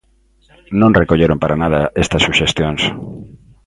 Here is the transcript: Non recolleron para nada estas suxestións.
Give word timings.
Non 0.79 0.97
recolleron 1.01 1.41
para 1.41 1.59
nada 1.63 1.81
estas 2.03 2.25
suxestións. 2.27 2.81